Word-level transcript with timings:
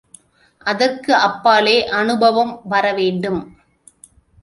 அதற்கு 0.65 1.13
அப்பாலே 1.15 1.87
அநுபவம் 1.89 2.61
வரவேண்டும். 2.63 3.41